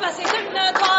[0.00, 0.91] Bak ben.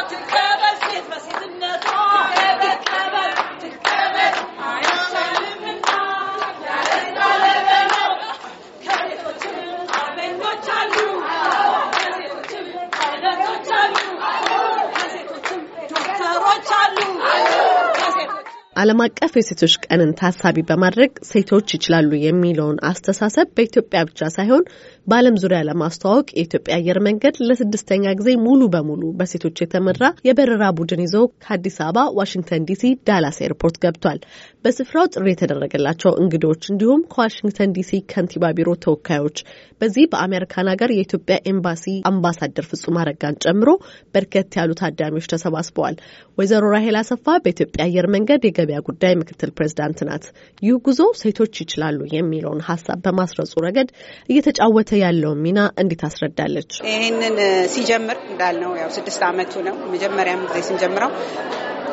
[18.83, 24.63] ዓለም አቀፍ የሴቶች ቀንን ታሳቢ በማድረግ ሴቶች ይችላሉ የሚለውን አስተሳሰብ በኢትዮጵያ ብቻ ሳይሆን
[25.07, 31.15] በዓለም ዙሪያ ለማስተዋወቅ የኢትዮጵያ አየር መንገድ ለስድስተኛ ጊዜ ሙሉ በሙሉ በሴቶች የተመራ የበረራ ቡድን ይዞ
[31.43, 34.19] ከአዲስ አበባ ዋሽንግተን ዲሲ ዳላስ ኤርፖርት ገብቷል።
[34.65, 39.37] በስፍራው ጥሪ የተደረገላቸው እንግዶች እንዲሁም ከዋሽንግተን ዲሲ ከንቲባ ቢሮ ተወካዮች
[39.81, 43.69] በዚህ በአሜሪካን ሀገር የኢትዮጵያ ኤምባሲ አምባሳደር ፍጹም አረጋን ጨምሮ
[44.13, 45.97] በርከት ያሉ ታዳሚዎች ተሰባስበዋል።
[46.37, 50.25] ወይዘሮ ራሄል አሰፋ በኢትዮጵያ አየር መንገድ የገበያ ጉዳይ ምክትል ፕሬዚዳንት ናት።
[50.61, 53.89] ይህ ጉዞ ሴቶች ይችላሉ የሚለውን ሀሳብ በማስረጹ ረገድ
[54.29, 57.37] እየተጫወተ ያለውን ሚና እንዲህ ታስረዳለች። ይህንን
[57.73, 61.11] ሲጀምር እንዳልነው ያው ስድስት ዓመቱ ነው። መጀመሪያም ጊዜ ስንጀምረው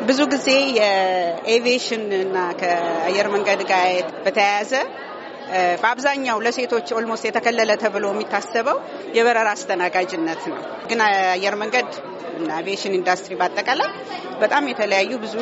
[0.09, 0.49] ብዙ ጊዜ
[0.79, 3.89] የኤቪዬሽን እና ከአየር መንገድ ጋር
[4.25, 4.73] በተያያዘ
[5.83, 8.79] በአብዛኛው ለሴቶች almost የተከለለ ተብሎ የሚታሰበው
[9.17, 10.59] የበረራ አስተናጋጅነት ነው።
[10.91, 11.89] ግን አየር መንገድ
[12.37, 13.91] እና አቪዬሽን ኢንዱስትሪ በአጠቃላይ
[14.41, 15.35] በጣም የተለያዩ ብዙ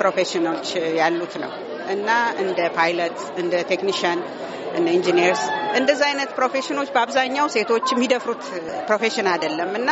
[0.00, 0.66] profession ኦች
[1.00, 1.52] ያሉት ነው።
[1.88, 4.20] እና እንደ ፓይለት፣ እንደ ቴክኒሽያን፣
[4.74, 5.42] እንደ ኢንጂነርስ
[5.76, 8.44] እንደዚህ አይነት profession ኦች በአብዛኛው ሴቶች የሚደፍሩት
[8.86, 9.90] profession አይደለም። እና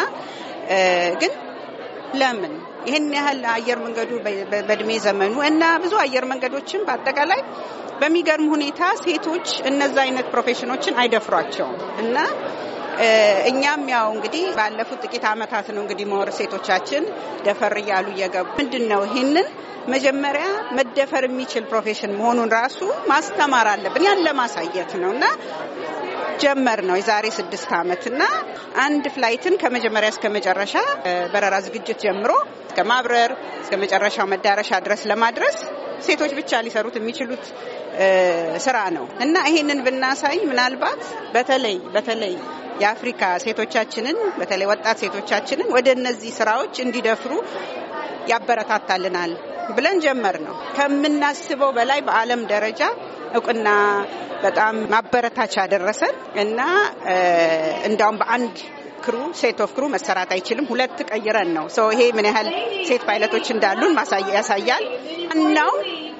[1.20, 1.32] ግን
[2.14, 2.54] ለምን?
[2.86, 4.10] ይህን ያህል አየር መንገዱ
[4.62, 7.40] በእድሜ ዘመኑ እና ብዙ አየር መንገዶችም በአጠቃላይ
[8.02, 12.16] በሚገርም ሁኔታ ሴቶች እነዛ አይነት profession ኦችን አይደፍሯቸውም እና
[13.50, 17.04] እኛም ያው እንግዲህ ባለፉት ጥቂት ዓመታት ነው እንግዲህ መወር ሴቶቻችን
[17.46, 19.46] ደፈር እያሉ እየገቡ ምንድን ነው ይህንን
[19.92, 20.46] መጀመሪያ
[20.78, 22.78] መደፈር የሚችል profession መሆኑን ራሱ
[23.10, 25.24] ማስተማር አለብን። ያን ለማሳየት ነው እና
[26.42, 28.22] ጀመር ነው የዛሬ ስድስት ዓመት እና
[28.84, 30.74] አንድ flight ን ከመጀመሪያ እስከ መጨረሻ
[31.34, 32.30] በረራ ዝግጅት ጀምሮ
[32.66, 35.58] እስከ ማብረር እስከ መጨረሻው መዳረሻ ድረስ ለማድረስ
[36.06, 37.44] ሴቶች ብቻ ሊሰሩት የሚችሉት
[38.64, 41.00] ስራ ነው እና ይሄንን ብናሳይ ምናልባት
[41.34, 42.34] በተለይ በተለይ
[42.82, 47.32] የአፍሪካ ሴቶቻችንን በተለይ ወጣት ሴቶቻችንን ወደ እነዚህ ስራዎች እንዲደፍሩ
[48.32, 49.32] ያበረታታልናል
[49.76, 52.82] ብለን ጀመር ነው። ከምናስበው በላይ በዓለም ደረጃ
[53.34, 53.68] እውቅና
[54.42, 56.60] በጣም ማበረታቻ ደረሰን እና
[57.88, 58.56] እንዳውም በአንድ
[59.04, 62.48] crew set of crew መሰራት አይችልም። ሁለት ቀይረን ነው ሰው ይሄ ምን ያህል
[62.88, 63.94] ሴት ፓይለቶች እንዳሉን
[64.36, 64.84] ያሳያል።
[65.36, 65.72] እናው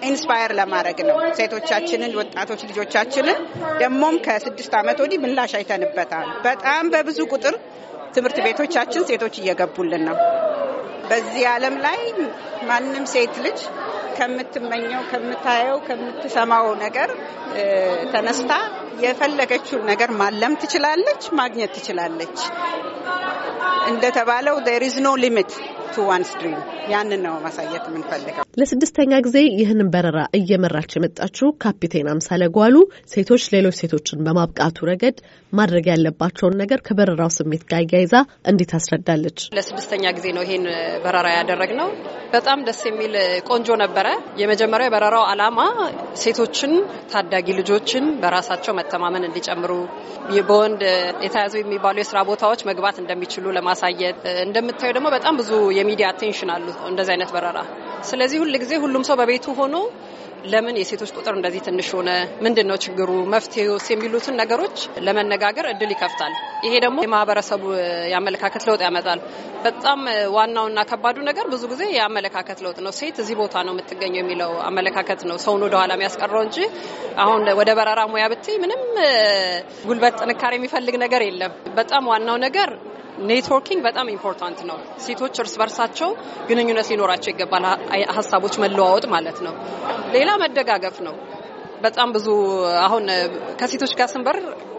[0.02, 3.38] inspire ለማድረግ ነው ሴቶቻችንን፣ ወጣቶች ልጆቻችንን
[3.80, 7.56] ደግሞም ከስድስት ዓመት ወዲህ ምላሽ አይተንበታል። በጣም በብዙ ቁጥር
[8.14, 10.16] ትምህርት ቤቶቻችን ሴቶች እየገቡልን ነው።
[11.08, 12.00] በዚህ ዓለም ላይ
[12.62, 13.60] ማንም ሴት ልጅ
[14.16, 17.10] ከምትመኘው፣ ከምታየው፣ ከምትሰማው ነገር
[18.12, 18.52] ተነስታ
[19.00, 22.38] የፈለገችውን ነገር ማለም ትችላለች፣ ማግኘት ትችላለች።
[23.92, 25.52] እንደተባለው there is no limit
[25.94, 26.60] to one's dream።
[26.92, 32.76] ያንን ነው ማሳየት የምንፈልገው። ለስድስተኛ ጊዜ ይህንን በረራ እየመራች የመጣችው ካፒቴን አምሳለ ጓሉ
[33.12, 35.18] ሴቶች ሌሎች ሴቶችን በማብቃቱ ረገድ
[35.52, 38.14] ማድረግ ያለባቸውን ነገር ከበረራው ስሜት ጋር እያይዛ
[38.50, 40.66] እንዲህ ታስረዳለች። ለስድስተኛ ጊዜ ነው ይሄን
[41.04, 41.90] በረራ ያደረግነው።
[42.32, 43.14] በጣም ደስ የሚል
[43.48, 44.06] ቆንጆ ነበረ።
[44.40, 45.58] የመጀመሪያው የበረራው ዓላማ
[46.22, 46.72] ሴቶችን፣
[47.12, 49.72] ታዳጊ ልጆችን በራሳቸው መተማመን እንዲጨምሩ
[50.48, 50.82] በወንድ
[51.24, 57.14] የተያዙ የሚባሉ የስራ ቦታዎች መግባት እንደሚችሉ ለማሳየት እንደምታዩ ደግሞ በጣም ብዙ የሚዲያ አቴንሽን አሉ እንደዚህ
[57.14, 57.58] አይነት በረራ።
[58.10, 59.76] ስለዚህ ሁል ጊዜ ሁሉም ሰው በቤቱ ሆኖ
[60.52, 62.08] ለምን የሴቶች ቁጥር እንደዚህ ትንሽ ሆነ፣
[62.44, 64.76] ምንድን ነው ችግሩ፣ መፍትሄውስ የሚሉትን ነገሮች
[65.06, 66.32] ለመነጋገር እድል ይከፍታል።
[66.64, 67.62] ይሄ ደግሞ የማህበረሰቡ
[68.12, 69.20] የአመለካከት ለውጥ ያመጣል።
[69.64, 70.00] በጣም
[70.36, 75.20] ዋናውና ከባዱ ነገር ብዙ ጊዜ የአመለካከት ለውጥ ነው። ሴት እዚህ ቦታ ነው የምትገኘው የሚለው አመለካከት
[75.30, 76.58] ነው ሰውን ወደ ኋላ የሚያስቀረው እንጂ
[77.18, 78.82] አሁን ወደ በረራ ሙያ ብትይ ምንም
[79.86, 82.70] ጉልበት ጥንካሬ የሚፈልግ ነገር የለም። በጣም ዋናው ነገር
[83.28, 86.10] networking በጣም important ነው። ሴቶች እርስ በርሳቸው
[86.48, 87.64] ግንኙነት ሊኖራቸው ይገባል።
[88.18, 89.54] ሀሳቦች መለዋወጥ ማለት ነው።
[90.12, 91.16] ሌላ መደጋገፍ ነው።
[91.82, 92.26] በጣም ብዙ
[92.80, 93.04] አሁን
[93.60, 94.36] ከሴቶች ጋር ስንበር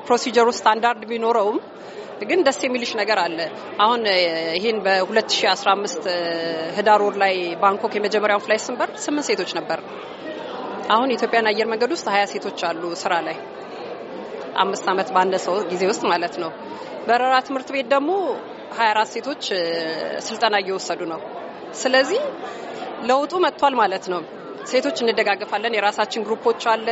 [0.08, 1.58] procedure ኡ standard ቢኖረውም
[2.24, 3.40] ግን ደስ የሚልሽ ነገር አለ።
[3.80, 4.02] አሁን
[4.58, 6.06] ይህን በ2015
[6.78, 9.80] ህዳር ወር ላይ ባንኮክ የመጀመሪያውን fly ስንበር ስምንት ሴቶች ነበር።
[10.90, 13.38] አሁን የኢትዮጵያን አየር መንገድ ውስጥ ሀያ ሴቶች አሉ ስራ ላይ
[14.62, 16.52] አምስት ዓመት ባነሰው ጊዜ ውስጥ ማለት ነው።
[17.08, 18.12] በረራ ትምህርት ቤት ደግሞ
[18.76, 19.44] 24 ሴቶች
[20.28, 21.20] ስልጠና እየወሰዱ ነው።
[21.74, 22.22] ስለዚህ
[23.10, 24.22] ለውጡ መጥቷል ማለት ነው።
[24.66, 26.88] ሴቶች እንደጋገፋለን። የራሳችን ግሩፖች አለ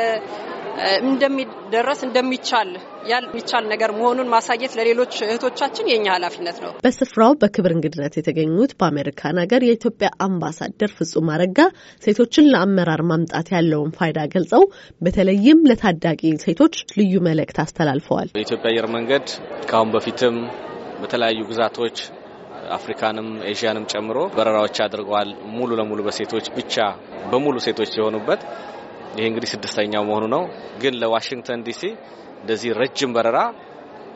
[1.03, 2.69] እንደሚደረስ እንደሚቻል
[3.11, 9.63] የሚቻል ነገር መሆኑን ማሳየት ለሌሎች እህቶቻችን የኛ ኃላፊነት ነው። በስፍራው በክብር እንግድነት የተገኙት በአሜሪካን ሀገር
[9.67, 11.59] የኢትዮጵያ አምባሳደር ፍጹም አረጋ
[12.03, 14.65] ሴቶችን ለአመራር ማምጣት ያለውን ፋይዳ ገልጸው
[15.01, 19.27] በተለይም ለታዳጊ ሴቶች ልዩ መልእክት አስተላልፈዋል። የኢትዮጵያ አየር መንገድ
[19.69, 20.37] ከአሁን በፊትም
[21.01, 21.97] በተለያዩ ግዛቶች
[22.75, 26.75] አፍሪካንም ኤዥያንም ጨምሮ በረራዎች አድርገዋል። ሙሉ ለሙሉ በሴቶች ብቻ
[27.31, 28.41] በሙሉ ሴቶች የሆኑበት
[29.11, 30.43] ይሄ እንግዲህ ስድስተኛው መሆኑ ነው።
[30.81, 31.81] ግን ለዋሽንግተን ዲሲ
[32.41, 33.39] እንደዚህ ረጅም በረራ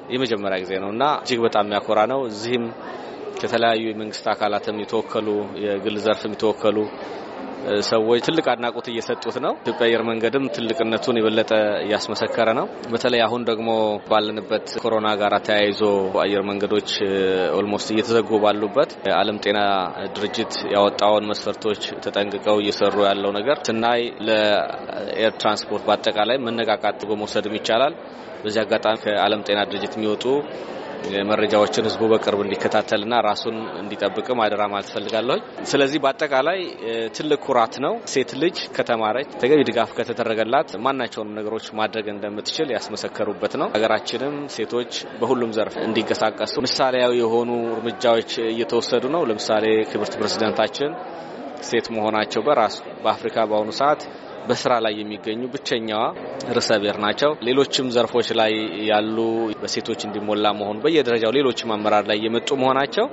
[0.10, 2.66] የመጀመሪያ ጊዜ ነው እና እጅግ በጣም የሚያኮራ ነው። እዚህም
[3.40, 5.28] ከተለያዩ የመንግስት አካላትም የተወከሉ
[5.64, 6.78] የግል ዘርፍም የተወከሉ
[7.88, 11.52] ሰዎች ትልቅ አድናቆት እየሰጡት ነው። ኢትዮጵያ አየር መንገድም ትልቅነቱን የበለጠ
[11.86, 13.70] እያስመሰከረ ነው። በተለይ አሁን ደግሞ
[14.10, 15.82] ባለንበት ኮሮና ጋር ተያይዞ
[16.24, 16.92] አየር መንገዶች
[17.60, 19.60] almost እየተዘጉ ባሉበት የዓለም ጤና
[20.16, 27.96] ድርጅት ያወጣውን መስፈርቶች ተጠንቅቀው እየሰሩ ያለው ነገር ስናይ ለ air transport በአጠቃላይ መነቃቃት በመውሰድም ይቻላል።
[28.44, 30.24] በዚህ አጋጣሚ ከዓለም ጤና ድርጅት የሚወጡ
[31.30, 35.38] መረጃዎችን ህዝቡ በቅርብ እንዲከታተልና ራሱን እንዲጠብቅም አደራ ማለት እፈልጋለሁ።
[35.72, 36.60] ስለዚህ በአጠቃላይ
[37.18, 43.70] ትልቅ ኩራት ነው። ሴት ልጅ ከተማረች፣ ተገቢ ድጋፍ ከተደረገላት ማናቸውንም ነገሮች ማድረግ እንደምትችል ያስመሰከሩበት ነው።
[43.76, 50.92] ሀገራችንም ሴቶች በሁሉም ዘርፍ እንዲንቀሳቀሱ ምሳሌያዊ የሆኑ እርምጃዎች እየተወሰዱ ነው። ለምሳሌ ክብርት ፕሬዝደንታችን
[51.66, 54.02] ሴት መሆናቸው በራሱ በአፍሪካ በአሁኑ ሰዓት
[54.48, 56.02] በስራ ላይ የሚገኙ ብቸኛዋ
[56.56, 58.54] ርዕሰ ብሔር ናቸው። ሌሎችም ዘርፎች ላይ
[58.90, 59.18] ያሉ
[59.62, 63.08] በሴቶች እንዲሞላ መሆኑ በየደረጃው ሌሎችም አመራር ላይ የመጡ መሆናቸው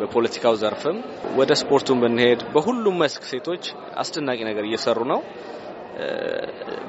[0.00, 0.98] በፖለቲካው ዘርፍም
[1.38, 3.64] ወደ ስፖርቱን ብንሄድ በሁሉም መስክ ሴቶች
[4.02, 5.20] አስደናቂ ነገር እየሰሩ ነው።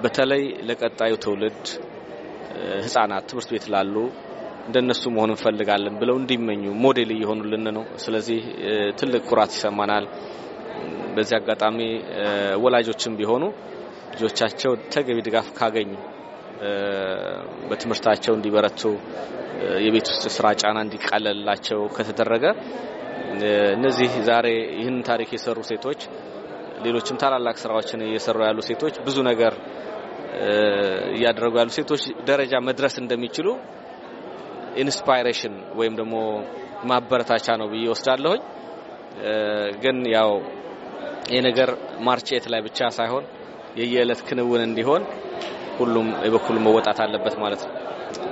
[0.03, 1.63] በተለይ ለቀጣዩ ትውልድ
[2.83, 3.95] ህጻናት ትምህርት ቤት ላሉ
[4.67, 8.39] እንደነሱ መሆን እንፈልጋለን ብለው እንዲመኙ ሞዴል እየሆኑልን ነው። ስለዚህ
[8.99, 10.05] ትልቅ ኩራት ይሰማናል።
[11.15, 11.77] በዚህ አጋጣሚ
[12.63, 13.43] ወላጆችም ቢሆኑ
[14.13, 15.91] ልጆቻቸው ተገቢ ድጋፍ ካገኙ
[17.69, 18.81] በትምህርታቸው እንዲበረቱ
[19.85, 22.45] የቤት ውስጥ ስራ ጫና እንዲቃለልላቸው ከተደረገ
[23.75, 24.47] እነዚህ ዛሬ
[24.79, 26.01] ይህን ታሪክ የሰሩ ሴቶች
[26.85, 29.53] ሌሎችም ታላላቅ ስራዎችን እየሰሩ ያሉ ሴቶች ብዙ ነገር
[31.15, 33.47] እያደረጉ ያሉ ሴቶች ደረጃ መድረስ እንደሚችሉ
[34.83, 36.15] inspiration ወይም ደግሞ
[36.89, 38.41] ማበረታቻ ነው ብዬ ወስዳለሁኝ።
[39.83, 40.31] ግን ያው
[41.27, 43.25] ይህ ነገር March eight ላይ ብቻ ሳይሆን
[43.79, 45.03] የየዕለት ክንውን እንዲሆን
[45.77, 47.71] ሁሉም የበኩሉ መወጣት አለበት ማለት ነው።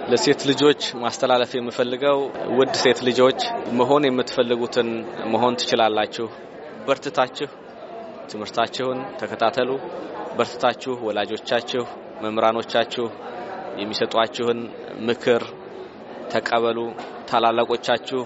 [0.10, 2.20] ለሴት ልጆች ማስተላለፍ የምፈልገው
[2.58, 3.40] ውድ ሴት ልጆች
[3.80, 4.90] መሆን የምትፈልጉትን
[5.34, 6.28] መሆን ትችላላችሁ።
[6.88, 7.50] በርትታችሁ
[8.32, 9.70] ትምህርታችሁን ተከታተሉ።
[10.38, 11.84] በርትታችሁ ወላጆቻችሁ፣
[12.22, 13.06] መምህራኖቻችሁ
[13.78, 14.60] የሚሰጧችሁን
[15.00, 15.44] ምክር
[16.32, 16.80] ተቀበሉ።
[17.32, 18.22] ታላላቆቻችሁ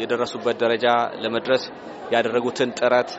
[0.00, 0.86] የደረሱበት ደረጃ
[1.22, 1.62] ለመድረስ
[2.12, 3.10] ያደረጉትን ጥረት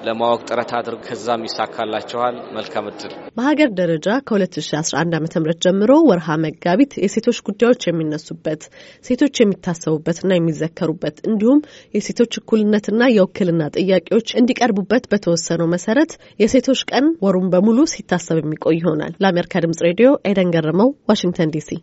[0.00, 6.92] ለማወቅ ጥረት አድርግ፣ ከዛም ይሳካላቸዋል። መልካም እድል። በሀገር ደረጃ ከ2011 ዓ ም ጀምሮ ወርሃ መጋቢት
[7.02, 8.62] የሴቶች ጉዳዮች የሚነሱበት
[9.04, 11.60] ሴቶች የሚታሰቡበትና የሚዘከሩበት እንዲሁም
[11.94, 19.62] የሴቶች እኩልነትና የውክልና ጥያቄዎች እንዲቀርቡበት በተወሰነው መሰረት የሴቶች ቀን ወሩን በሙሉ ሲታሰብ የሚቆይ ይሆናል። ለአሜሪካ
[19.64, 21.70] ድምጽ ሬዲዮ ኤደን ገረመው፣ ዋሽንግተን ዲሲ